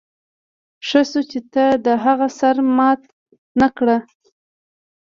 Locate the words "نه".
3.59-3.67